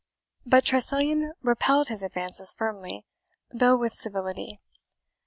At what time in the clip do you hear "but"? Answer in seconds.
0.47-0.65